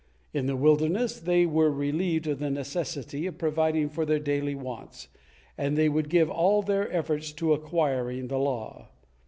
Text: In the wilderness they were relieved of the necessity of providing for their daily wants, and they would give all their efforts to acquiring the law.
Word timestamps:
In 0.33 0.47
the 0.47 0.55
wilderness 0.55 1.19
they 1.19 1.45
were 1.45 1.69
relieved 1.69 2.25
of 2.25 2.39
the 2.39 2.49
necessity 2.49 3.27
of 3.27 3.37
providing 3.37 3.87
for 3.87 4.03
their 4.03 4.17
daily 4.17 4.55
wants, 4.55 5.09
and 5.59 5.77
they 5.77 5.89
would 5.89 6.09
give 6.09 6.27
all 6.27 6.63
their 6.63 6.91
efforts 6.91 7.31
to 7.33 7.53
acquiring 7.53 8.27
the 8.27 8.39
law. 8.39 8.87